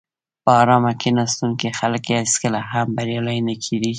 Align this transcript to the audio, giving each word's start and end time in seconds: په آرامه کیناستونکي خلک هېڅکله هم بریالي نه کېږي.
په 0.43 0.51
آرامه 0.61 0.91
کیناستونکي 1.01 1.67
خلک 1.79 2.03
هېڅکله 2.17 2.59
هم 2.71 2.87
بریالي 2.95 3.39
نه 3.47 3.55
کېږي. 3.63 3.89